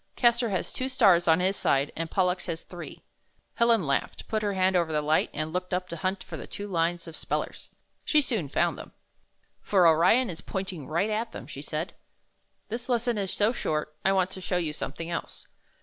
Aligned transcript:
Castor 0.15 0.49
has 0.49 0.73
two 0.73 0.89
stars 0.89 1.27
on 1.27 1.39
his 1.39 1.55
side 1.55 1.91
and 1.95 2.09
Pollux 2.09 2.47
has 2.47 2.63
three." 2.63 3.03
Helen 3.53 3.85
laughed, 3.85 4.27
put 4.27 4.41
her 4.41 4.53
hand 4.53 4.75
over 4.75 4.91
the 4.91 4.99
light, 4.99 5.29
18 5.29 5.29
I 5.29 5.29
found 5.29 5.29
this 5.29 5.35
on 5.35 5.41
19 5.41 5.41
and 5.41 5.53
looked 5.53 5.73
up 5.75 5.89
to 5.89 5.97
hunt 5.97 6.23
for 6.23 6.37
the 6.37 6.47
two 6.47 6.67
lines 6.67 7.07
of 7.07 7.15
spellers. 7.15 7.69
She 8.03 8.19
soon 8.19 8.49
found 8.49 8.79
them. 8.79 8.93
"For 9.61 9.85
Orion 9.87 10.31
is 10.31 10.41
pointing 10.41 10.87
right 10.87 11.11
at 11.11 11.33
them," 11.33 11.45
she 11.45 11.61
said. 11.61 11.93
"This 12.69 12.89
lesson 12.89 13.19
is 13.19 13.31
so 13.31 13.51
short, 13.53 13.95
I 14.03 14.11
want 14.11 14.31
to 14.31 14.41
show 14.41 14.57
you 14.57 14.73
something 14.73 15.11
else. 15.11 15.45